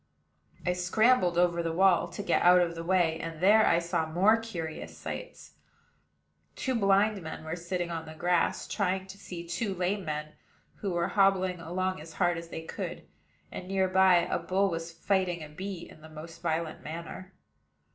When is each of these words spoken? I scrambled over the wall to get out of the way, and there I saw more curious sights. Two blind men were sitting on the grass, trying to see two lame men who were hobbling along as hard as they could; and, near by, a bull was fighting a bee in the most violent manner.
I 0.65 0.73
scrambled 0.73 1.37
over 1.37 1.61
the 1.61 1.71
wall 1.73 2.07
to 2.07 2.23
get 2.23 2.41
out 2.41 2.59
of 2.59 2.73
the 2.73 2.83
way, 2.83 3.19
and 3.19 3.39
there 3.39 3.67
I 3.67 3.77
saw 3.77 4.07
more 4.07 4.35
curious 4.35 4.97
sights. 4.97 5.57
Two 6.55 6.73
blind 6.73 7.21
men 7.21 7.43
were 7.45 7.55
sitting 7.55 7.91
on 7.91 8.07
the 8.07 8.15
grass, 8.15 8.67
trying 8.67 9.05
to 9.05 9.17
see 9.19 9.47
two 9.47 9.75
lame 9.75 10.03
men 10.03 10.33
who 10.77 10.89
were 10.89 11.09
hobbling 11.09 11.59
along 11.59 12.01
as 12.01 12.13
hard 12.13 12.39
as 12.39 12.49
they 12.49 12.63
could; 12.63 13.05
and, 13.51 13.67
near 13.67 13.87
by, 13.87 14.15
a 14.25 14.39
bull 14.39 14.71
was 14.71 14.91
fighting 14.91 15.43
a 15.43 15.49
bee 15.49 15.87
in 15.87 16.01
the 16.01 16.09
most 16.09 16.41
violent 16.41 16.81
manner. 16.83 17.33